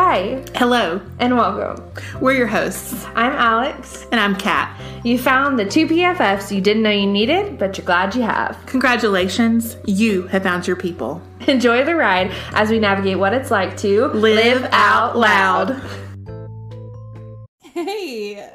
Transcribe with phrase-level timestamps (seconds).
[0.00, 1.82] Hi, Hello, and welcome.
[2.20, 4.04] we're your hosts, I'm Alix.
[4.12, 4.78] and I'm Kat.
[5.06, 8.58] You found the two PFFs you didn't know you needed, but you're glad you have.
[8.66, 11.22] Congratulations, you have found your people.
[11.48, 15.80] Enjoy the ride as we navigate what it's like to Live out loud.
[17.62, 18.50] Hey,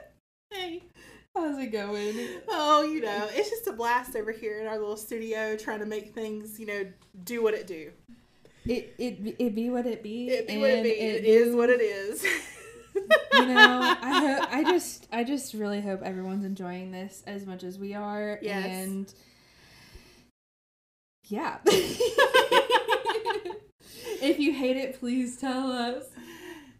[0.51, 0.83] Hey.
[1.36, 2.14] how's it going?
[2.50, 5.87] Oh, you know, it's just a blast over here in our little studio trying to
[5.87, 6.86] make things, you know,
[7.23, 7.92] do what it do.
[8.65, 10.29] It it it be what it be.
[10.29, 10.89] It be what it and be.
[10.89, 12.25] It is what it is.
[13.33, 17.64] You know, I ho- I just I just really hope everyone's enjoying this as much
[17.64, 18.38] as we are.
[18.42, 18.66] Yes.
[18.66, 19.14] And
[21.24, 21.60] yeah.
[24.21, 26.04] if you hate it, please tell us.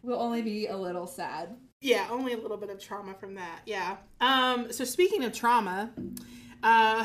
[0.02, 1.56] We'll only be a little sad.
[1.80, 3.60] yeah, only a little bit of trauma from that.
[3.66, 3.96] Yeah.
[4.20, 5.90] Um, so speaking of trauma,
[6.62, 7.04] uh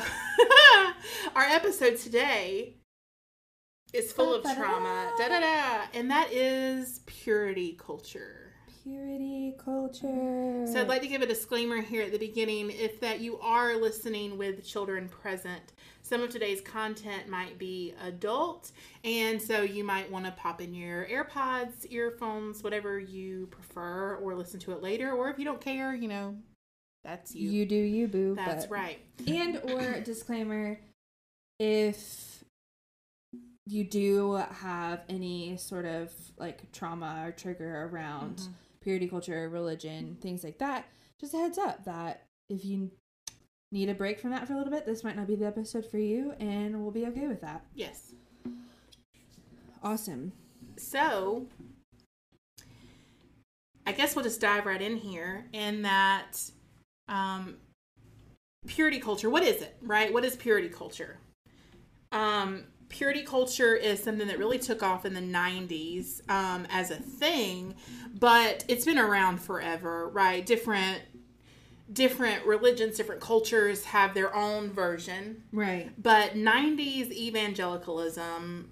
[1.34, 2.76] our episode today
[3.92, 5.10] is full of trauma.
[5.18, 5.86] Da da da.
[5.94, 8.52] And that is purity culture.
[8.82, 10.66] Purity culture.
[10.66, 13.76] So I'd like to give a disclaimer here at the beginning if that you are
[13.76, 15.72] listening with children present.
[16.02, 18.72] Some of today's content might be adult,
[19.04, 24.34] and so you might want to pop in your AirPods, earphones, whatever you prefer, or
[24.34, 25.12] listen to it later.
[25.12, 26.36] Or if you don't care, you know,
[27.04, 27.50] that's you.
[27.50, 28.34] you do you boo.
[28.34, 28.98] that's but- right.
[29.26, 30.78] and or disclaimer
[31.58, 32.37] if
[33.68, 38.48] you do have any sort of like trauma or trigger around Mhm.
[38.80, 40.86] purity culture religion things like that
[41.20, 42.90] just a heads up that if you
[43.70, 45.84] need a break from that for a little bit this might not be the episode
[45.84, 48.14] for you and we'll be okay with that Yes.
[49.82, 50.32] awesome
[50.76, 51.46] So,
[53.86, 55.46] I guess we'll just dive right in here.
[55.52, 56.32] In that,
[57.08, 57.56] um,
[58.66, 59.28] purity culture.
[59.30, 59.76] What is it?
[59.80, 60.12] Right?
[60.12, 61.18] What is purity culture?
[62.12, 66.96] Um, purity culture is something that really took off in the '90s um, as a
[66.96, 67.74] thing,
[68.18, 70.08] but it's been around forever.
[70.08, 70.44] Right?
[70.44, 71.02] Different
[71.92, 78.70] different religions, different cultures have their own version right but 90s evangelicalism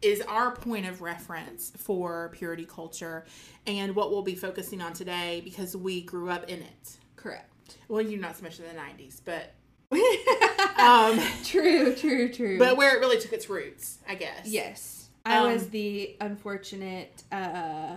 [0.00, 3.24] is our point of reference for purity culture
[3.66, 6.96] and what we'll be focusing on today because we grew up in it.
[7.16, 9.54] correct Well, you're not so much in the 90s, but
[10.78, 14.46] um true true true but where it really took its roots, I guess.
[14.46, 15.08] Yes.
[15.24, 17.96] I Um, was the unfortunate uh,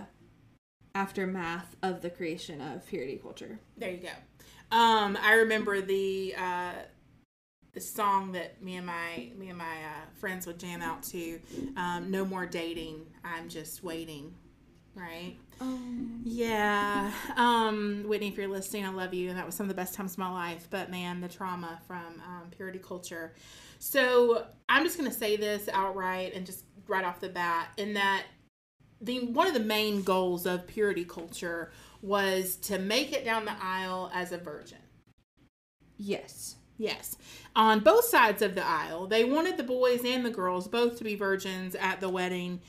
[0.94, 3.58] aftermath of the creation of purity culture.
[3.76, 4.76] There you go.
[4.76, 6.72] Um I remember the uh
[7.72, 11.40] the song that me and my me and my uh, friends would jam out to
[11.76, 14.34] um, no more dating i'm just waiting
[14.94, 15.78] right Oh.
[16.24, 17.12] Yeah.
[17.36, 19.28] Um, Whitney, if you're listening, I love you.
[19.28, 20.66] And that was some of the best times of my life.
[20.70, 23.34] But man, the trauma from um, purity culture.
[23.78, 27.94] So I'm just going to say this outright and just right off the bat in
[27.94, 28.24] that
[29.00, 31.70] the one of the main goals of purity culture
[32.00, 34.78] was to make it down the aisle as a virgin.
[35.96, 36.56] Yes.
[36.76, 37.16] Yes.
[37.54, 41.04] On both sides of the aisle, they wanted the boys and the girls both to
[41.04, 42.60] be virgins at the wedding.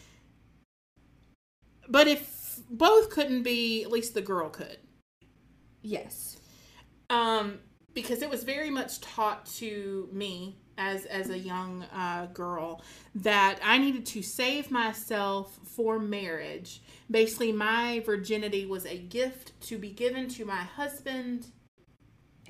[1.88, 4.78] But if both couldn't be, at least the girl could.
[5.82, 6.38] Yes.
[7.10, 7.60] Um,
[7.94, 12.82] because it was very much taught to me as as a young uh, girl
[13.14, 16.82] that I needed to save myself for marriage.
[17.12, 21.48] Basically, my virginity was a gift to be given to my husband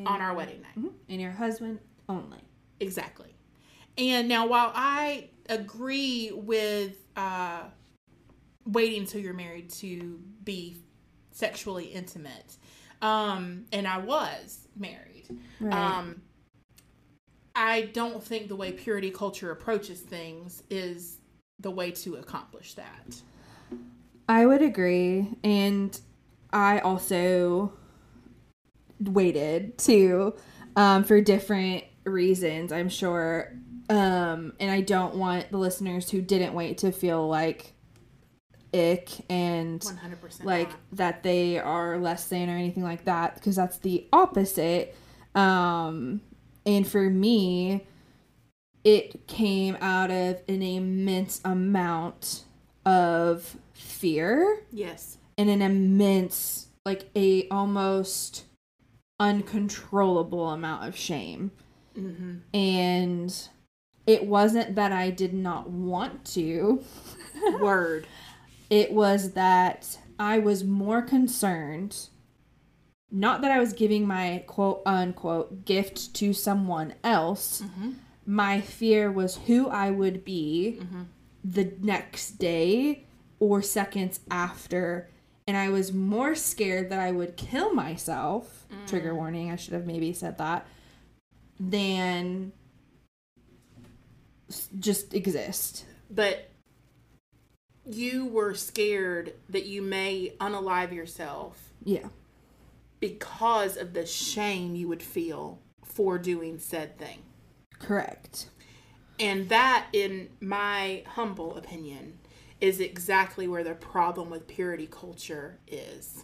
[0.06, 0.78] on our wedding night.
[0.78, 0.94] Mhm.
[1.10, 2.40] And your husband only.
[2.80, 3.36] Exactly.
[3.98, 7.64] And now, while I agree with uh,
[8.66, 10.78] waiting until you're married to be
[11.32, 12.58] sexually intimate,
[13.02, 15.26] um, and I was married,
[15.60, 15.74] Right.
[15.74, 16.22] um,
[17.56, 21.18] I don't think the way purity culture approaches things is
[21.60, 23.22] the way to accomplish that.
[24.28, 25.30] I would agree.
[25.44, 26.00] And
[26.52, 27.74] I also
[29.00, 30.34] waited too
[30.76, 33.54] um, for different reasons, I'm sure.
[33.90, 37.73] Um, and I don't want the listeners who didn't wait to feel like
[38.74, 40.80] ick and 100% like not.
[40.94, 44.96] that they are less than or anything like that because that's the opposite
[45.36, 46.22] um
[46.66, 47.86] and for me
[48.84, 52.44] it came out of an immense amount
[52.86, 55.18] of fear Yes.
[55.38, 58.46] and an immense like a almost
[59.20, 61.52] uncontrollable amount of shame
[61.96, 63.50] hmm and
[64.06, 66.84] it wasn't that I did not want to
[67.62, 68.06] Word.
[68.70, 72.10] it was that I was more concerned
[73.16, 77.62] not that I was giving my quote unquote gift to someone else.
[77.62, 77.92] hmm
[78.26, 81.06] My fear was who I would be Mhm.
[81.44, 83.06] the next day
[83.40, 85.10] or seconds after.
[85.48, 88.66] And I was more scared that I would kill myself.
[88.88, 90.66] Trigger warning, I should have maybe said that.
[91.60, 92.52] Than
[94.80, 95.86] just exist.
[96.10, 96.50] But
[97.86, 102.08] you were scared that you may unalive yourself Yeah.
[103.00, 107.24] because of the shame you would feel for doing said thing.
[107.80, 108.50] Correct.
[109.20, 112.20] And that, in my humble opinion,
[112.62, 116.24] is exactly where the problem with purity culture is.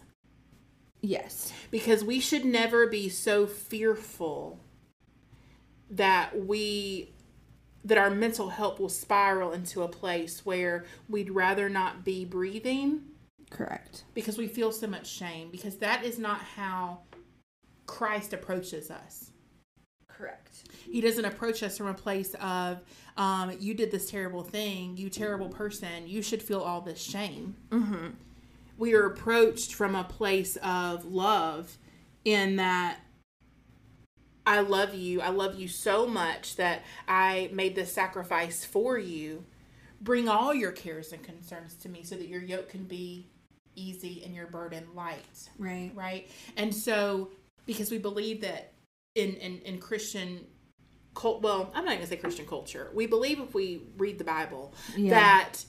[1.01, 1.53] Yes.
[1.69, 4.59] Because we should never be so fearful
[5.89, 7.13] that we
[7.83, 13.01] that our mental health will spiral into a place where we'd rather not be breathing
[13.49, 14.03] Correct.
[14.13, 16.99] because we feel so much shame because that is not how
[17.85, 19.31] Christ approaches us.
[20.07, 20.63] Correct.
[20.83, 22.81] He doesn't approach us from a place of,
[23.15, 27.55] um, you did this terrible thing, you terrible person, you should feel all this shame.
[27.69, 28.07] Mm-hmm.
[28.77, 31.77] We are approached from a place of love
[32.25, 32.99] in that
[34.49, 35.21] I love you.
[35.21, 39.45] I love you so much that I made this sacrifice for you.
[40.01, 43.27] Bring all your cares and concerns to me so that your yoke can be
[43.75, 45.91] easy and your burden light Right.
[45.95, 46.29] right?
[46.57, 47.29] And so,
[47.65, 48.73] because we believe that
[49.15, 50.45] in in, in Christian
[51.15, 52.89] cult, well, I'm not even going to say Christian culture.
[52.93, 55.11] We believe if we read the Bible Yeah.
[55.11, 55.65] that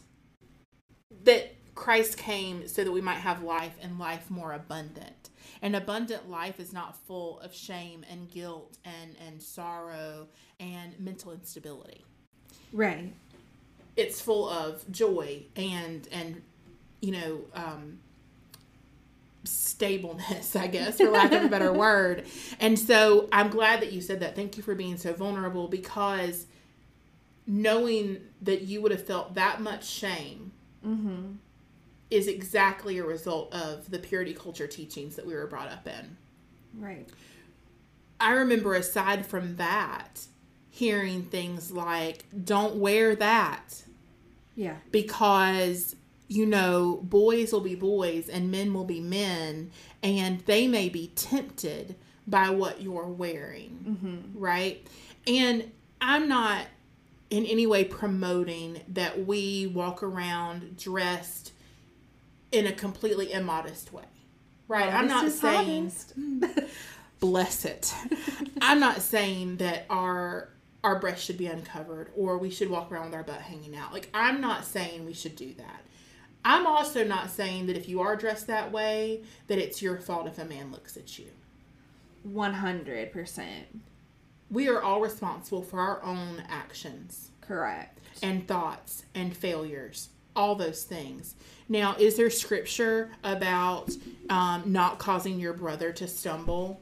[1.25, 5.30] that Christ came so that we might have life and life more abundant.
[5.63, 10.29] An abundant life is not full of shame and guilt and and sorrow
[10.59, 12.05] and mental instability.
[12.73, 13.13] Right.
[13.97, 16.41] it's full of joy and and
[17.01, 17.99] you know um
[19.45, 22.25] stableness i guess for lack of a better word.
[22.61, 24.37] And so i'm glad that you said that.
[24.37, 26.47] Thank you for being so vulnerable because
[27.47, 30.53] knowing that you would have felt that much shame
[32.11, 36.17] is exactly a result of the purity culture teachings that we were brought up in
[36.79, 37.09] Right.
[38.21, 40.27] I remember aside from that,
[40.71, 43.83] hearing things like, don't wear that
[44.55, 44.77] Yeah.
[44.93, 45.97] because,
[46.29, 49.71] you know, boys will be boys and men will be men,
[50.03, 51.97] and they may be tempted
[52.27, 54.39] by what you're wearing, mm-hmm.
[54.39, 54.87] right?
[55.27, 55.71] And
[56.01, 56.67] I'm not
[57.31, 61.53] in any way promoting that we walk around dressed
[62.53, 64.05] in a completely immodest way.
[64.69, 64.93] Right.
[64.93, 65.93] I'm not saying
[67.21, 67.93] bless it.
[68.61, 70.49] I'm not saying that our
[70.83, 73.93] our breasts should be uncovered or we should walk around with our butt hanging out.
[73.93, 75.83] Like I'm not saying we should do that.
[76.45, 80.27] I'm also not saying that if you are dressed that way that it's your fault
[80.27, 81.27] if a man looks at you.
[82.23, 83.67] One hundred percent.
[84.51, 87.99] We are all responsible for our own actions Correct.
[88.23, 91.35] and thoughts and failures, all those things.
[91.69, 93.91] Now, is there scripture about
[94.29, 96.81] um, not causing your brother to stumble?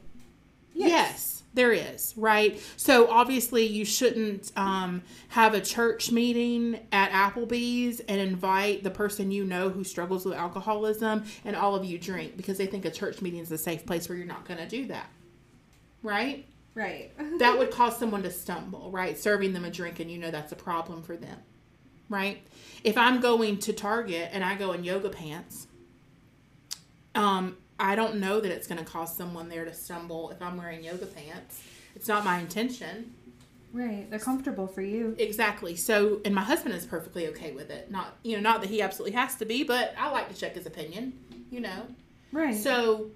[0.73, 1.43] Yes.
[1.53, 2.61] there is, right?
[2.77, 9.31] So obviously, you shouldn't um, have a church meeting at Applebee's and invite the person
[9.31, 12.91] you know who struggles with alcoholism and all of you drink because they think a
[12.91, 15.09] church meeting is a safe place where you're not going to do that,
[16.01, 16.45] right?
[16.75, 17.11] Right.
[17.39, 19.17] that would cause someone to stumble, right?
[19.17, 21.39] Serving them a drink and you know that's a problem for them,
[22.09, 22.41] right?
[22.83, 25.67] If I'm going to Target and I go in yoga pants,
[27.15, 30.57] um, I don't know that it's going to cause someone there to stumble if I'm
[30.57, 31.61] wearing yoga pants.
[31.95, 33.13] It's not my intention.
[33.73, 34.09] right.
[34.09, 35.15] They're comfortable for you.
[35.17, 35.75] Exactly.
[35.75, 37.89] So, and my husband is perfectly okay with it.
[37.91, 40.55] Not, you know, not that he absolutely has to be, but I like to check
[40.55, 41.13] his opinion,
[41.51, 41.87] you know.
[42.31, 42.55] Right.
[42.55, 43.09] So,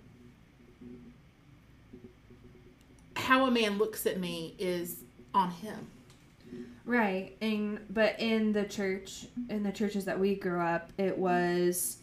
[3.15, 4.98] how a man looks at me is
[5.34, 5.88] on him.
[6.86, 7.36] Right.
[7.42, 11.98] And but in the church in the churches that we grew up, it was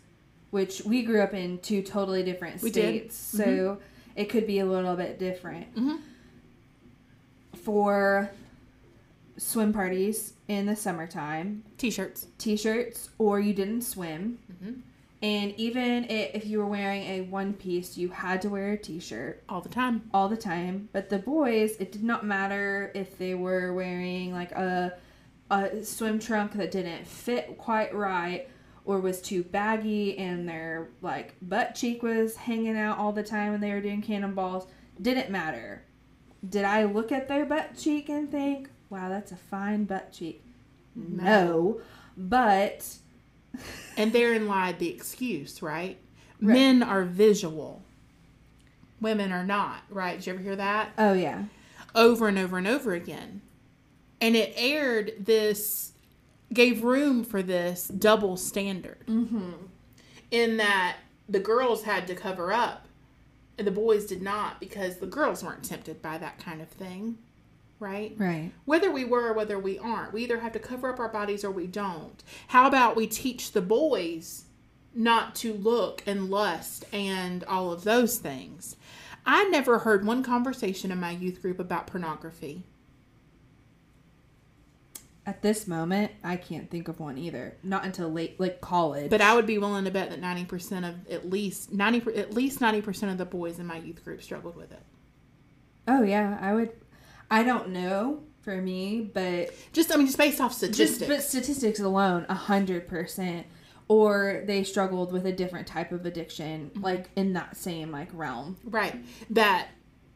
[0.51, 3.13] which we grew up in two totally different We did.
[3.13, 3.17] states.
[3.17, 3.79] So
[4.17, 5.73] it could be a little bit different.
[5.75, 6.01] Mhm.
[7.57, 8.31] For
[9.37, 12.27] swim parties in the summertime, T-shirts.
[12.39, 14.39] t-shirts or you didn't swim.
[14.63, 14.81] Mhm.
[15.23, 19.43] And even if you were wearing a one piece, you had to wear a t-shirt
[19.49, 20.09] all the time.
[20.15, 20.89] all the time.
[20.93, 24.97] But the boys, it did not matter if they were wearing like a
[25.51, 28.49] a swim trunk that didn't fit quite right
[28.85, 33.51] or was too baggy and their like butt cheek was hanging out all the time
[33.53, 34.67] when they were doing cannonballs.
[35.01, 35.83] Didn't matter.
[36.49, 40.43] Did I look at their butt cheek and think, "Wow, that's a fine butt cheek"?
[40.95, 41.81] No,
[42.17, 42.87] but
[43.97, 45.99] And therein lied the excuse, right?
[46.41, 46.55] Right.
[46.55, 47.83] Men are visual.
[49.01, 50.17] Women are not, right?
[50.19, 50.91] Did you ever hear that?
[50.99, 51.45] oh yeah,
[51.95, 53.43] Over and over and over again.
[54.21, 55.93] And it aired this
[56.53, 59.05] gave room for this double standard.
[59.07, 59.53] Mm-hmm.
[60.31, 60.97] In that
[61.29, 62.87] the girls had to cover up
[63.57, 67.19] and the boys did not because the girls weren't tempted by that kind of thing.
[67.81, 68.15] Right?
[68.19, 68.53] Right.
[68.67, 71.45] Whether we were or whether we aren't, we either have to cover up our bodies
[71.45, 72.23] or we don't.
[72.49, 74.45] How about we teach the boys
[74.95, 78.77] not to look and lust and all of those things?
[79.25, 82.65] I never heard one conversation in my youth group about pornography.
[85.27, 87.57] At this moment, I can't think of one either.
[87.63, 89.11] Not until late, like college.
[89.11, 92.35] But I would be willing to bet that ninety percent of at least ninety at
[92.35, 94.83] least ninety percent of the boys in my youth group struggled with it.
[95.87, 96.73] oh yeah, I would.
[97.31, 101.23] I don't know for me, but Just I mean, just based off statistics, just but
[101.23, 103.47] statistics alone, a hundred percent.
[103.89, 106.81] Or they struggled with a different type of addiction, Mm-hmm.
[106.85, 108.57] like in that same like realm.
[108.65, 109.05] right.
[109.31, 109.69] That,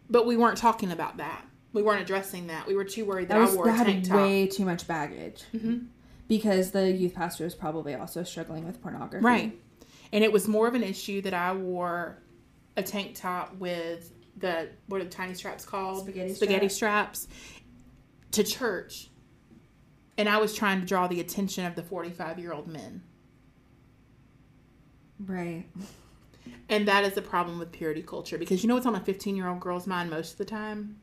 [0.09, 1.45] but we weren't talking about that.
[1.73, 2.69] We weren't addressing that.
[2.69, 4.17] We were too worried that, That was I wore that had top.
[4.17, 5.43] way too much baggage.
[5.55, 5.87] Mm-hmm.
[6.29, 9.25] Because the youth pastor was probably also struggling with pornography.
[9.25, 9.59] Right.
[10.13, 12.23] And it was more of an issue that I wore
[12.77, 16.03] a tank top with the what are the tiny straps called?
[16.03, 17.29] Spaghetti Spaghetti straps
[18.33, 19.11] to church.
[20.17, 23.03] And I was trying to draw the attention of the 45 year old men.
[25.19, 25.65] Right.
[26.69, 29.37] And that is the problem with purity culture because you know what's on a 15
[29.37, 30.97] year old girl's mind most of the time?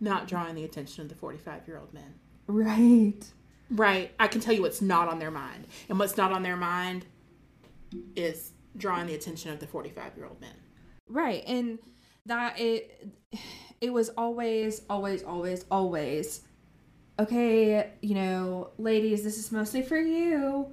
[0.00, 2.14] Not drawing the attention of the 45 year old men.
[2.46, 3.24] Right.
[3.70, 4.12] Right.
[4.20, 5.66] I can tell you what's not on their mind.
[5.88, 7.06] And what's not on their mind
[8.14, 10.54] is drawing the attention of the 45 year old men.
[11.08, 11.44] Right.
[11.46, 11.78] And
[12.26, 13.08] that it
[13.80, 16.42] it was always, always, always, always
[17.18, 20.66] okay, you know, ladies, this is mostly for you.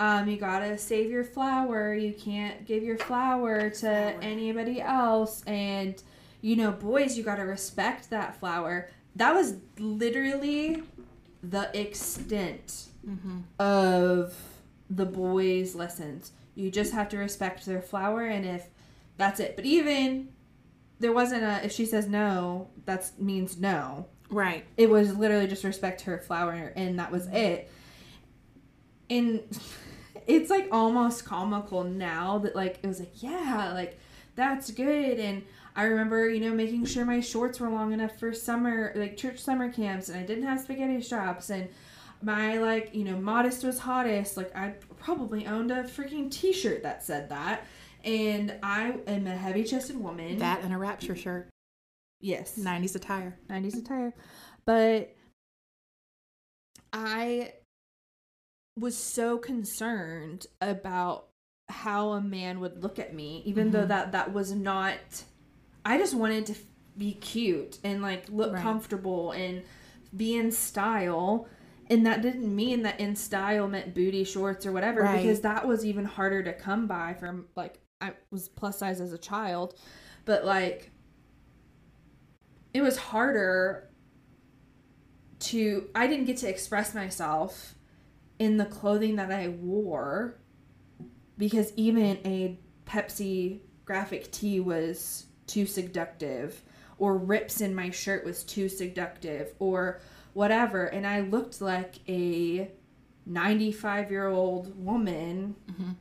[0.00, 1.94] Um, you gotta save your flower.
[1.94, 5.42] You can't give your flower to anybody else.
[5.46, 6.02] And
[6.40, 8.90] you know, boys, you gotta respect that flower.
[9.16, 10.82] That was literally
[11.42, 12.86] the extent
[13.58, 14.34] of
[14.90, 16.32] the boys' lessons.
[16.54, 18.66] You just have to respect their flower, and if
[19.16, 19.54] that's it.
[19.56, 20.28] But even
[21.04, 24.06] there wasn't a if she says no, that means no.
[24.30, 24.64] Right.
[24.78, 27.70] It was literally just respect her flower, and that was it.
[29.10, 29.42] And
[30.26, 33.98] it's like almost comical now that like it was like yeah, like
[34.34, 35.20] that's good.
[35.20, 35.44] And
[35.76, 39.40] I remember you know making sure my shorts were long enough for summer like church
[39.40, 41.68] summer camps, and I didn't have spaghetti straps and.
[42.22, 47.04] My like you know modest was hottest like I probably owned a freaking T-shirt that
[47.04, 47.66] said that,
[48.04, 50.38] and I am a heavy chested woman.
[50.38, 51.48] That and a rapture shirt.
[52.20, 53.38] yes, 90s attire.
[53.48, 54.14] 90s attire.
[54.66, 55.14] But
[56.92, 57.52] I
[58.78, 61.28] was so concerned about
[61.68, 63.88] how a man would look at me, even though mm-hmm.
[63.88, 64.98] that that was not.
[65.84, 66.54] I just wanted to
[66.96, 68.62] be cute and like look Right.
[68.62, 69.62] comfortable and
[70.16, 71.48] be in style.
[71.90, 75.20] And that didn't mean that in style meant booty shorts or whatever, Right.
[75.20, 79.12] because that was even harder to come by from like I was plus size as
[79.12, 79.74] a child,
[80.24, 80.90] but like
[82.72, 83.88] it was harder
[85.38, 87.74] to I didn't get to express myself
[88.38, 90.38] in the clothing that I wore
[91.38, 96.62] because even a Pepsi graphic tee was too seductive
[96.98, 100.00] or rips in my shirt was too seductive or
[100.32, 100.86] whatever.
[100.86, 102.70] And I looked like a
[103.26, 105.54] 95 year old woman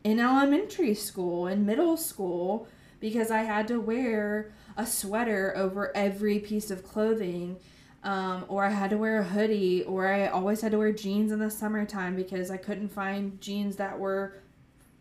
[0.04, 2.68] in elementary school and middle school
[3.00, 7.58] because I had to wear a sweater over every piece of clothing.
[8.04, 11.32] Um, or I had to wear a hoodie, or I always had to wear jeans
[11.32, 14.34] in the summertime because I couldn't find jeans that were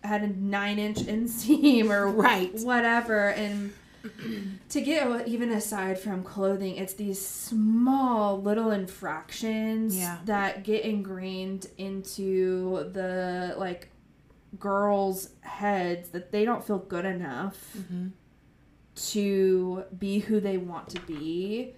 [0.05, 2.53] had a nine inch inseam or Right.
[2.61, 3.31] whatever.
[3.31, 3.73] And
[4.69, 10.19] to get even aside from clothing, it's these small little infractions Yeah.
[10.25, 13.89] that get ingrained into the like
[14.59, 18.09] girls' heads that they don't feel good enough mm-hmm.
[18.95, 21.75] to be who they want to be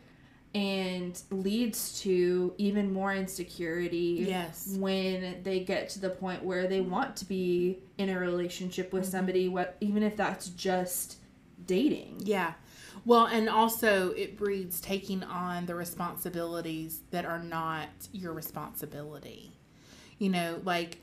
[0.54, 4.76] and leads to even more insecurity Yes.
[4.78, 9.02] when they get to the point where they want to be in a relationship with
[9.02, 9.11] mm-hmm.
[9.11, 11.16] somebody what even if that's just
[11.66, 12.54] dating Yeah.
[13.04, 19.52] Well, and also it breeds taking on the responsibilities that are not your responsibility.
[20.18, 20.99] You know, like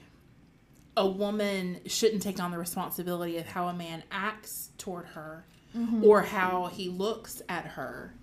[0.96, 6.04] a woman shouldn't take on the responsibility of how a man acts toward her mm-hmm.
[6.04, 8.14] or how he looks at her.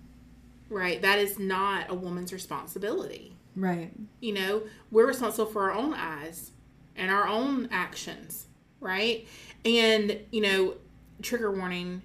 [0.69, 1.01] Right?
[1.01, 3.35] That is not a woman's responsibility.
[3.55, 6.51] right You know, we're responsible for our own eyes
[6.95, 8.47] and our own actions,
[8.79, 9.27] right?
[9.65, 10.75] And, you know,
[11.21, 12.03] trigger warning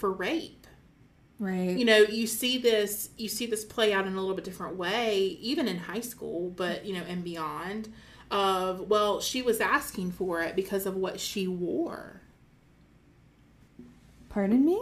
[0.00, 0.66] for rape.
[1.38, 1.76] Right.
[1.76, 4.76] You know, you see this you see this play out in a little bit different
[4.76, 7.88] way, even in high school, but you know, and beyond.
[8.30, 12.20] Of well, she was asking for it because of what she wore.
[14.28, 14.80] Pardon me?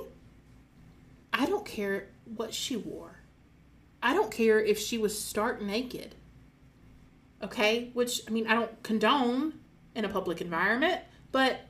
[1.32, 3.20] I don't care what she wore.
[4.02, 6.14] I don't care if she was stark naked.
[7.42, 7.90] Okay?
[7.94, 9.54] Which, I mean, I don't condone
[9.94, 11.00] in a public environment,
[11.32, 11.60] but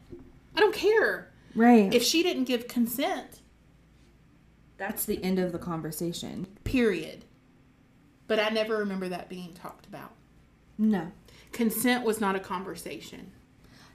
[0.57, 1.31] I don't care.
[1.59, 1.93] Right.
[1.93, 3.41] If she didn't give consent,
[4.77, 6.47] That's the end of the conversation.
[6.65, 7.25] period.
[8.29, 10.13] But I never remember that being talked about.
[10.79, 11.11] No.
[11.51, 13.33] Consent was not a conversation.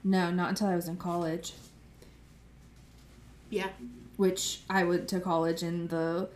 [0.02, 1.54] No, not until I was in college,
[3.48, 3.68] Yeah.
[4.16, 6.28] which I went to college in the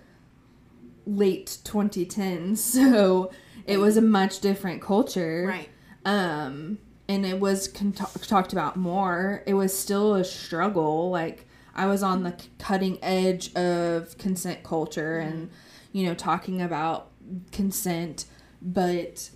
[1.07, 2.57] late 2010s.
[2.59, 3.31] So
[3.67, 5.45] it was a much different culture.
[5.47, 5.69] Right.
[6.07, 6.79] um
[7.09, 12.03] and it was con- talked about more it was still a struggle like i was
[12.03, 15.51] on the cutting edge of consent culture and
[15.93, 17.09] you know talking about
[17.53, 18.27] consent
[18.61, 19.31] but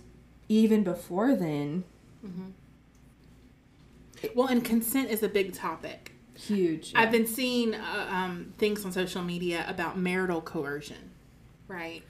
[0.49, 1.83] even before then
[4.35, 6.13] Well, and consent is a big topic.
[6.37, 11.11] huge I've been seeing uh, um, things on social media about marital coercion,
[11.67, 12.01] right?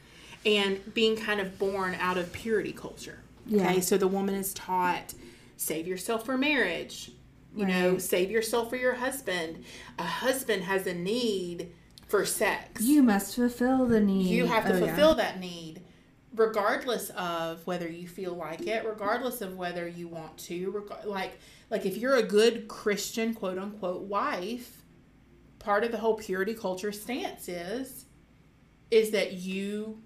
[0.46, 3.20] And being kind of born out of purity culture.
[3.48, 3.80] Okay, Yeah.
[3.80, 5.14] so the woman is taught
[5.64, 7.12] save yourself for marriage,
[7.56, 9.64] you know, save yourself for your husband.
[9.98, 11.72] A husband has a need
[12.08, 12.82] for sex.
[12.82, 14.86] you must fulfill the need You have to Oh, yeah.
[14.88, 15.82] fulfill that need
[16.36, 21.38] regardless of whether you feel like it, regardless of whether you want to, reg- like
[21.70, 24.82] like if you're a good Christian quote unquote wife,
[25.60, 28.06] part of the whole purity culture stance is
[28.92, 30.02] is that you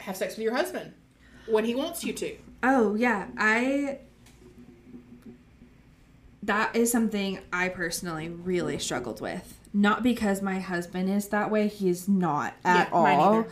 [0.00, 0.92] have sex with your husband
[1.46, 2.36] when he wants you to.
[2.62, 4.00] Oh yeah, I
[6.46, 9.58] that is something I personally really struggled with.
[9.72, 13.38] Not because my husband is that way, he's not at Yeah, all.
[13.38, 13.48] either.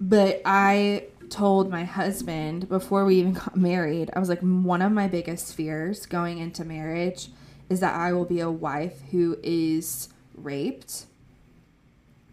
[0.00, 4.92] But I told my husband before we even got married, I was like one of
[4.92, 7.30] my biggest fears going into marriage
[7.70, 11.06] is that I will be a wife who is raped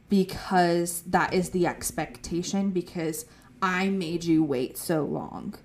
[0.10, 3.26] because that is the expectation because
[3.62, 5.56] I made you wait so long.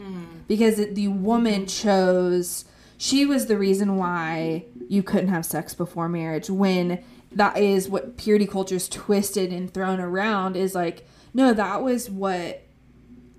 [0.00, 0.46] Mm.
[0.48, 1.88] Because the woman mm-hmm.
[1.88, 2.64] chose,
[3.02, 6.48] she was the reason why you couldn't have sex before marriage.
[6.48, 11.82] When that is what purity culture is twisted and thrown around, is like, no, that
[11.82, 12.62] was what,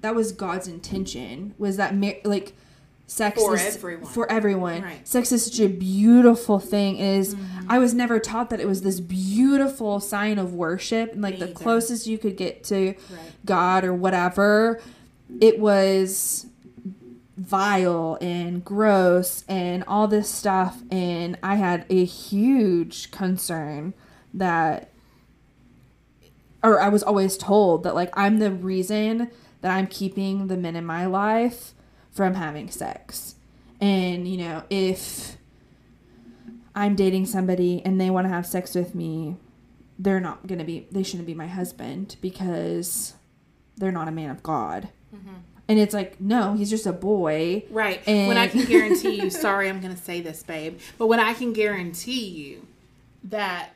[0.02, 1.54] that was God's intention.
[1.58, 2.52] Was that, mar- like,
[3.08, 4.06] sex For is everyone.
[4.06, 4.82] for everyone.
[4.82, 5.08] Right.
[5.08, 6.98] Sex is such a beautiful thing.
[6.98, 7.72] It is- mm-hmm.
[7.72, 11.40] I was never taught that it was this beautiful sign of worship and like Me
[11.40, 11.54] the either.
[11.54, 12.96] closest you could get to Right.
[13.46, 14.82] God or whatever.
[15.40, 16.48] It was
[17.36, 23.94] vile and gross and all this stuff and I had a huge concern
[24.34, 24.92] that
[26.64, 30.76] or I was always told that like I'm the reason that I'm keeping the men
[30.76, 31.74] in my life
[32.12, 33.36] from having sex.
[33.82, 35.38] And you know, if
[36.76, 39.38] I'm dating somebody and they want to have sex with me,
[40.00, 43.14] they're not going to be they shouldn't be my husband because
[43.76, 44.90] they're not a man of God.
[45.14, 45.36] Mm-hmm.
[45.68, 47.64] And it's like, no, he's just a boy.
[47.70, 48.02] Right.
[48.06, 51.20] And- when I can guarantee you, sorry, I'm going to say this, babe, but when
[51.20, 52.68] I can guarantee you
[53.26, 53.74] that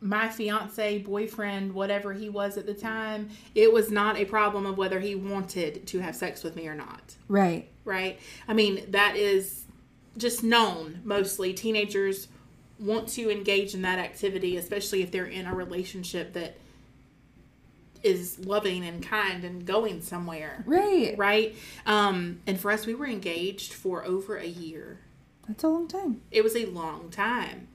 [0.00, 4.78] my fiance, boyfriend, whatever he was at the time, it was not a problem of
[4.78, 7.14] whether he wanted to have sex with me or not.
[7.28, 7.68] Right.
[7.84, 8.18] Right.
[8.46, 9.64] I mean, that is
[10.16, 11.52] just known mostly.
[11.52, 12.28] Teenagers
[12.78, 16.56] want to engage in that activity, especially if they're in a relationship that
[18.02, 21.14] is loving and kind and going somewhere Right.
[21.18, 21.54] right?
[21.86, 25.00] Um, and for us, we were engaged for over a year.
[25.46, 26.20] That's a long time.
[26.30, 27.68] It was a long time,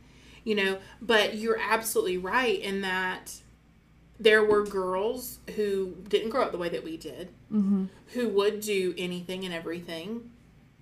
[0.43, 0.77] you know.
[1.01, 3.33] But you're absolutely right in that
[4.19, 8.93] there were girls who didn't grow up the way that we did, who would do
[8.97, 10.29] anything and everything.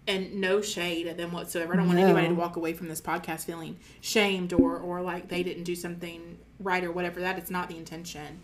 [0.07, 1.73] And no shade at them whatsoever.
[1.73, 2.05] I don't want No.
[2.05, 5.75] anybody to walk away from this podcast feeling shamed or or like they didn't do
[5.75, 7.19] something right or whatever.
[7.21, 8.39] That is not the intention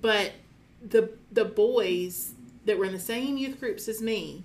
[0.00, 0.32] but
[0.86, 2.32] the the boys
[2.64, 4.44] that were in the same youth groups as me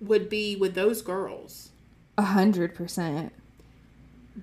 [0.00, 1.70] would be with those girls
[2.18, 3.32] A hundred percent.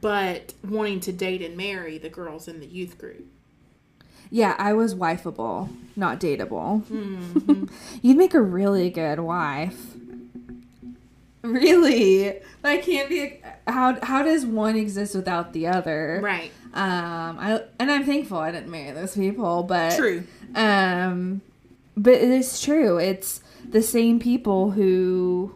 [0.01, 3.25] but wanting to date and marry the girls in the youth group
[4.29, 6.83] Yeah, I was wifeable, not dateable.
[6.85, 7.65] Mm-hmm.
[8.01, 9.95] You'd make a really good wife.
[11.43, 12.39] Really?
[12.61, 13.41] That can't be.
[13.67, 16.19] A, how how does one exist without the other?
[16.23, 17.37] right Um.
[17.39, 20.23] I and I'm thankful I didn't marry those people, but true
[20.55, 21.41] Um,
[21.97, 22.97] but it is true.
[22.97, 25.55] It's the same people who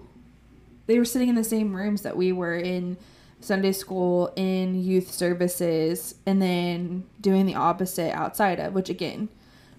[0.87, 2.97] they were sitting in the same rooms that we were in
[3.39, 9.29] Sunday school, in youth services, and then doing the opposite outside of, which again,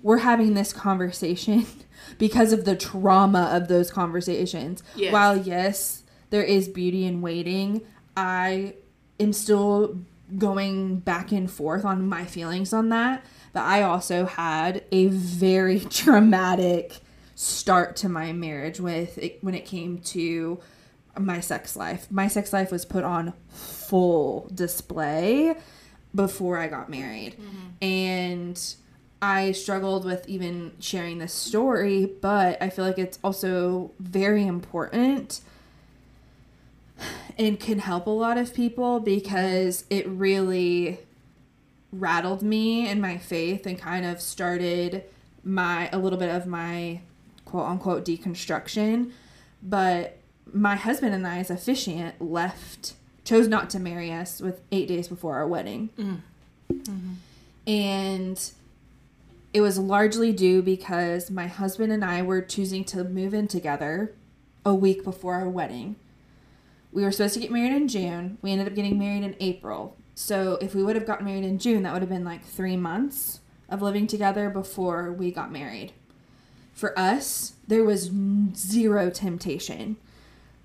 [0.02, 1.66] we're having this conversation
[2.18, 4.82] because of the trauma of those conversations.
[4.94, 5.12] Yes.
[5.12, 7.82] While, yes, there is beauty in waiting,
[8.16, 8.74] I
[9.18, 9.98] am still
[10.38, 13.24] going back and forth on my feelings on that.
[13.52, 16.98] But I also had a very traumatic
[17.34, 20.58] start to my marriage with it, when it came to
[21.18, 22.10] my sex life.
[22.10, 25.54] My sex life was put on full display
[26.14, 27.34] before I got married.
[27.34, 27.84] Mm-hmm.
[27.84, 28.74] And
[29.20, 35.40] I struggled with even sharing this story, but I feel like it's also very important
[37.38, 40.98] and can help a lot of people because it really
[41.92, 45.04] rattled me in my faith and kind of started
[45.44, 47.00] my a little bit of my
[47.44, 49.12] quote unquote deconstruction.
[49.62, 50.18] But
[50.52, 52.94] my husband and I, as officiant, left,
[53.24, 55.90] chose not to marry us with eight days before our wedding.
[55.98, 56.20] Mm.
[56.72, 57.12] Mm-hmm.
[57.66, 58.50] And
[59.52, 64.12] it was largely due because my husband and I were choosing to move in together
[64.64, 65.96] a week before our wedding.
[66.96, 68.38] We were supposed to get married in June.
[68.40, 69.98] We ended up getting married in April.
[70.14, 72.78] So if we would have gotten married in June, that would have been like three
[72.78, 75.92] months of living together before we got married.
[76.72, 78.10] For us, there was
[78.54, 79.98] zero temptation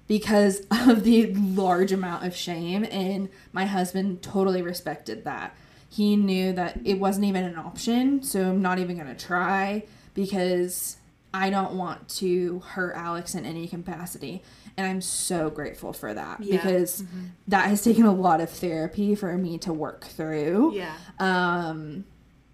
[0.08, 5.54] because of the large amount of shame, and my husband totally respected that.
[5.90, 10.96] He knew that it wasn't even an option, so I'm not even to try because
[11.34, 14.42] I don't want to hurt Alix in any capacity.
[14.78, 16.58] And I'm so grateful for that Yeah.
[16.58, 17.04] because
[17.48, 20.74] that has taken a lot of therapy for me to work through.
[20.76, 20.94] Yeah.
[21.20, 22.06] Um,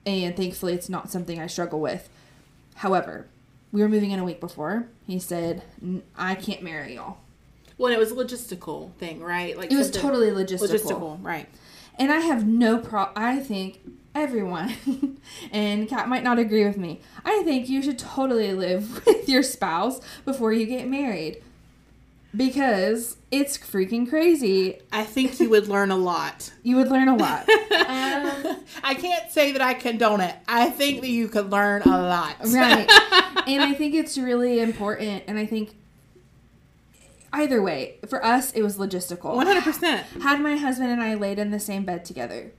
[0.05, 2.09] and thankfully, it's not something I struggle with.
[2.75, 3.25] However,
[3.71, 4.87] we were moving in a week before.
[5.05, 5.63] He said,
[6.15, 7.17] I can't marry y'all.
[7.77, 9.55] Well, it was a logistical thing, right?
[9.57, 10.69] Like It was totally logistical.
[10.69, 11.47] logistical, right?
[11.99, 13.09] And I have no pro.
[13.15, 13.79] I think
[14.21, 14.73] everyone,
[15.51, 17.01] and Kat might not agree with me.
[17.25, 21.41] I think you should totally live with your spouse before you get married,
[22.35, 24.79] because it's freaking crazy.
[24.91, 26.51] I think you would learn a lot.
[26.63, 27.47] You would learn a lot.
[27.49, 30.35] um, I can't say that I condone it.
[30.49, 32.35] I think that you could learn a lot.
[32.47, 32.89] right.
[33.47, 35.23] and I think it's really important.
[35.27, 35.75] And I think
[37.31, 39.33] either way, for us, it was logistical.
[39.35, 40.05] One hundred percent.
[40.21, 42.51] Had my husband and I laid in the same bed together?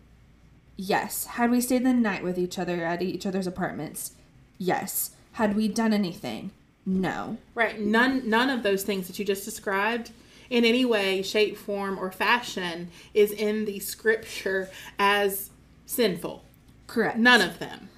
[0.80, 1.26] Yes.
[1.26, 4.12] Had we stayed the night with each other at each other's apartments?
[4.58, 5.10] Yes.
[5.32, 6.52] Had we done anything?
[6.86, 7.36] No.
[7.54, 7.78] Right.
[7.78, 10.12] None none of those things that you just described
[10.48, 15.50] in any way, shape, form, or fashion is in the scripture as
[15.84, 16.44] sinful.
[16.86, 17.18] Correct.
[17.18, 17.88] None of them.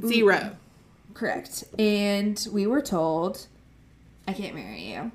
[0.00, 0.08] Mm.
[0.08, 0.56] Zero.
[1.14, 1.64] Correct.
[1.78, 3.46] And we were told,
[4.28, 5.10] I can't marry you.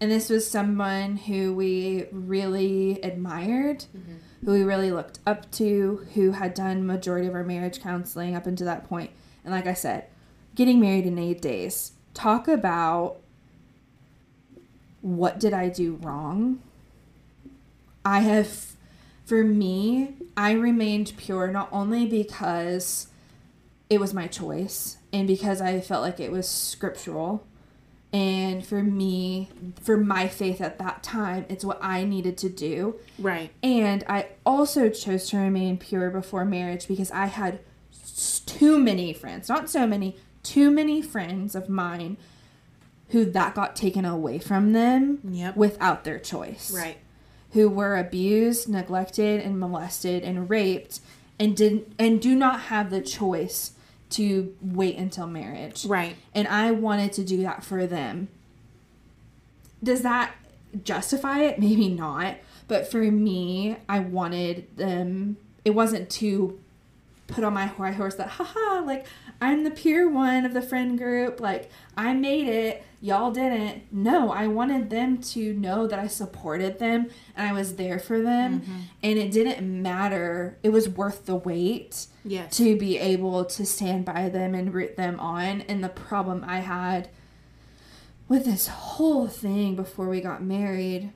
[0.00, 4.16] And this was someone who we really admired, mm-hmm.
[4.44, 8.46] who we really looked up to, who had done majority of our marriage counseling up
[8.46, 9.10] until that point.
[9.44, 10.06] And like I said,
[10.54, 11.92] getting married in eight days.
[12.12, 13.16] Talk about
[15.00, 16.60] what did I do wrong?
[18.04, 18.72] I have,
[19.24, 23.08] for me, I remained pure not only because
[23.88, 27.46] it was my choice and because I felt like it was scriptural.
[28.12, 29.50] And for me,
[29.82, 32.96] for my faith at that time, it's what I needed to do.
[33.18, 33.50] Right.
[33.62, 37.60] And I also chose to remain pure before marriage because I had
[38.46, 42.16] too many friends, not so many, too many friends of mine
[43.10, 45.56] who that got taken away from them Yep.
[45.56, 46.96] without their choice Right.
[47.52, 51.00] who were abused, neglected, and molested and raped
[51.38, 53.72] and didn't and do not have the choice
[54.10, 55.84] to wait until marriage.
[55.84, 56.16] Right.
[56.34, 58.28] And I wanted to do that for them.
[59.82, 60.32] Does that
[60.84, 61.58] justify it?
[61.58, 62.36] Maybe not.
[62.68, 66.60] But for me, I wanted them it wasn't to
[67.26, 69.04] put on my high horse that haha like
[69.40, 74.30] I'm the pure one of the friend group like I made it y'all didn't no
[74.30, 78.60] I wanted them to know that I supported them and I was there for them
[78.60, 78.76] mm-hmm.
[79.02, 82.56] and it didn't matter it was worth the wait Yes.
[82.56, 86.58] to be able to stand by them and root them on and the problem I
[86.58, 87.08] had
[88.28, 91.12] with this whole thing before we got married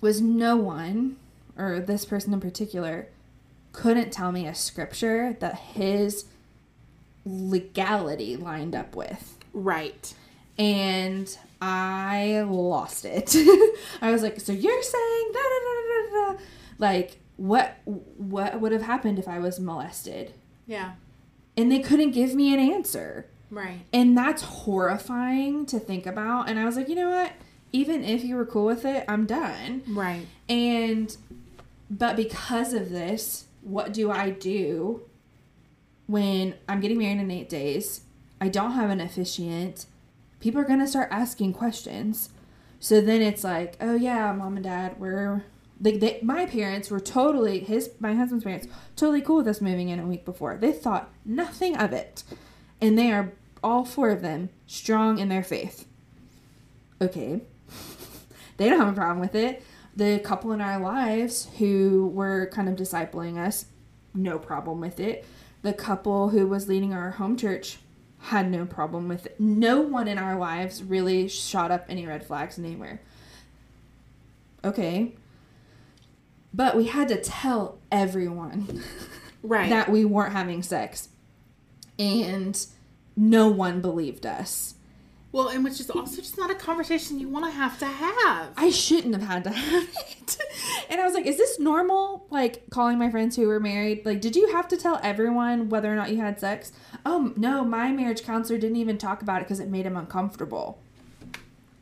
[0.00, 1.16] was no one
[1.56, 3.08] or this person in particular
[3.72, 6.24] couldn't tell me a scripture that his
[7.24, 9.38] legality lined up with.
[9.52, 10.12] Right.
[10.58, 13.34] And I lost it.
[14.02, 16.40] I was like, so you're saying da da da da da da.
[16.78, 20.34] Like what what would have happened if I was molested?
[20.66, 20.92] Yeah.
[21.56, 23.26] And they couldn't give me an answer.
[23.50, 23.80] Right.
[23.92, 26.48] And that's horrifying to think about.
[26.48, 27.32] And I was like, you know what?
[27.72, 29.82] even if you were cool with it, I'm done.
[29.88, 30.26] Right.
[30.48, 31.16] And
[31.90, 35.02] but because of this, what do I do
[36.06, 38.02] when I'm getting married in 8 days?
[38.40, 39.86] I don't have an officiant.
[40.40, 42.30] People are going to start asking questions.
[42.78, 45.44] So then it's like, "Oh yeah, mom and dad, we're
[45.80, 48.66] like they, my parents were totally his my husband's parents
[48.96, 50.56] totally cool with us moving in a week before.
[50.56, 52.22] They thought nothing of it.
[52.80, 55.86] And they are all four of them strong in their faith.
[57.00, 57.40] Okay.
[58.56, 59.62] they don't have a problem with it.
[59.96, 63.66] The couple in our lives who were kind of discipling us,
[64.14, 65.24] no problem with it.
[65.62, 67.78] The couple who was leading our home church
[68.18, 69.40] had no problem with it.
[69.40, 73.00] No one in our lives really shot up any red flags anywhere.
[74.64, 75.14] Okay.
[76.52, 78.82] But we had to tell everyone
[79.42, 79.70] Right.
[79.70, 81.08] that we weren't having sex.
[81.98, 82.58] And
[83.16, 84.74] no one believed us.
[85.32, 88.48] well, and which is also just not a conversation you want to have to have.
[88.56, 90.36] I shouldn't have had to have it.
[90.90, 92.26] And I was like, is this normal?
[92.30, 95.92] Like calling my friends who were married, like, did you have to tell everyone whether
[95.92, 96.72] or not you had sex?
[97.04, 100.80] Um, no, my marriage counselor didn't even talk about it because it made him uncomfortable.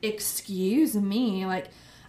[0.03, 1.47] Excuse me.
[1.47, 1.69] Like,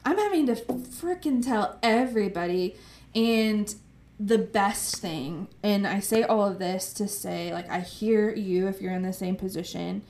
[0.10, 2.76] I'm having to freaking tell everybody.
[3.14, 3.74] And
[4.20, 8.68] the best thing, and I say all of this to say, like, I hear you
[8.68, 10.02] if you're in the same position.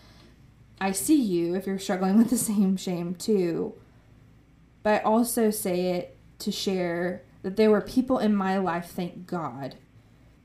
[0.79, 3.73] I see you if you're struggling with the same shame too.
[4.83, 9.27] But I also say it to share that there were people in my life, thank
[9.27, 9.75] God,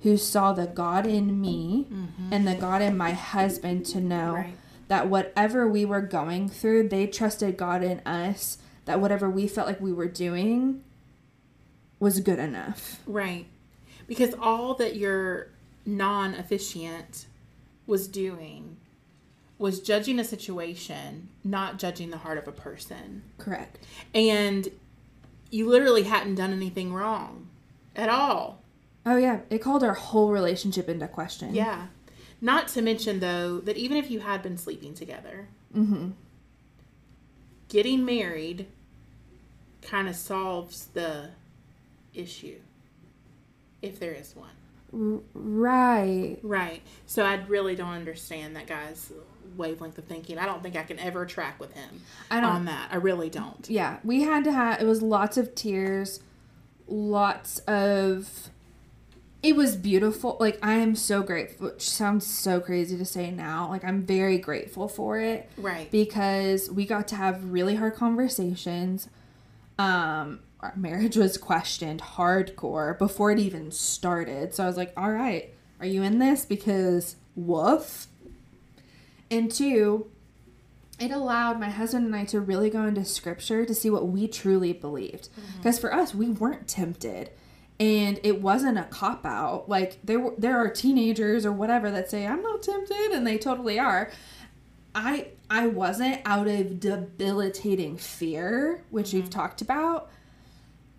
[0.00, 2.32] who saw the God in me mm-hmm.
[2.32, 4.54] and the God in my husband to know Right.
[4.88, 9.66] that whatever we were going through, they trusted God in us, that whatever we felt
[9.66, 10.82] like we were doing
[11.98, 13.00] was good enough.
[13.06, 13.46] Right.
[14.06, 15.48] Because all that your
[15.86, 17.26] non officiant
[17.86, 18.76] was doing
[19.58, 23.22] was judging a situation, not judging the heart of a person.
[23.38, 23.78] Correct.
[24.14, 24.68] And
[25.50, 27.48] you literally hadn't done anything wrong
[27.94, 28.60] at all.
[29.06, 29.40] Oh, yeah.
[29.50, 31.54] It called our whole relationship into question.
[31.54, 31.86] Yeah.
[32.40, 36.10] Not to mention, though, that even if you had been sleeping together, Mm-hmm.
[37.74, 38.66] Getting married
[39.82, 41.28] kind of solves the
[42.14, 42.60] issue,
[43.82, 45.22] if there is one.
[45.34, 46.38] Right.
[46.44, 46.82] Right.
[47.06, 49.10] So I really don't understand that guy's
[49.56, 50.38] wavelength of thinking.
[50.38, 52.90] I don't think I can ever track with him I don't- on that.
[52.92, 53.68] I really don't.
[53.68, 56.20] yeah we had to have it was lots of tears
[56.86, 58.50] lots of
[59.44, 60.38] it was beautiful.
[60.40, 63.68] Like i am so grateful which sounds so crazy to say now.
[63.68, 65.48] Like i'm very grateful for it.
[65.56, 65.90] Right.
[65.90, 69.08] because we got to have really hard conversations.
[69.78, 74.54] Um our marriage was questioned hardcore before it even started.
[74.54, 76.46] So i was like all right are you in this?
[76.46, 78.06] Because woof.
[79.30, 80.10] And two
[81.00, 84.28] it allowed my husband and I to really go into scripture to see what we
[84.28, 85.28] truly believed.
[85.56, 87.30] Because for us, we weren't tempted.
[87.80, 89.68] And it wasn't a cop out.
[89.68, 93.36] Like there were there are teenagers or whatever that say, I'm not tempted, and they
[93.36, 94.10] totally are.
[94.94, 99.30] I I wasn't out of debilitating fear, which we've mm-hmm.
[99.30, 100.10] talked about.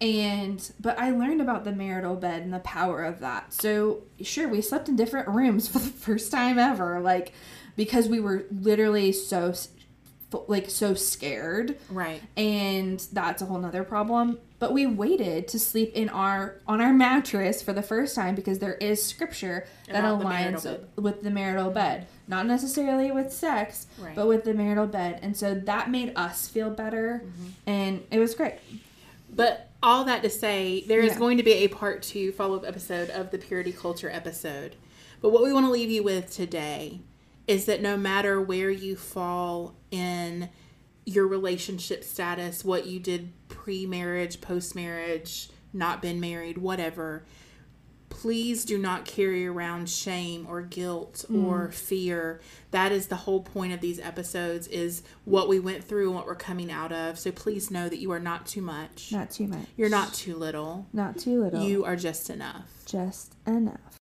[0.02, 3.54] And but I learned about the marital bed and the power of that.
[3.54, 7.32] So sure, we slept in different rooms for the first time ever, like
[7.78, 9.54] because we were literally so
[10.48, 12.22] like so scared Right.
[12.36, 16.92] and that's a whole nother problem but we waited to sleep in our on our
[16.94, 21.30] mattress for the first time because there is scripture that About the aligns with the
[21.30, 24.16] marital bed not necessarily with sex Right.
[24.16, 27.48] but with the marital bed and so that made us feel better Mm-hmm.
[27.70, 28.56] and it was great
[29.30, 31.20] But all that to say, there is Yeah.
[31.20, 34.76] going to be a part two follow up episode of the purity culture episode.
[35.22, 37.02] But what we want to leave you with today
[37.48, 40.50] is that no matter where you fall in
[41.06, 47.24] your relationship status, what you did pre marriage, post marriage, not been married, whatever,
[48.10, 51.44] please do not carry around shame or guilt mm.
[51.44, 52.42] or fear.
[52.72, 56.26] That is the whole point of these episodes is what we went through and what
[56.26, 57.18] we're coming out of.
[57.18, 59.12] So please know that you are not too much.
[59.12, 59.66] Not too much.
[59.78, 60.86] You're not too little.
[60.94, 61.64] Not too little.
[61.64, 62.70] You are just enough.
[62.86, 64.00] Just enough